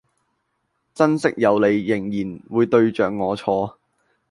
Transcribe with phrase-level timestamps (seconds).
[0.95, 3.77] 珍惜有你仍然會對著我坐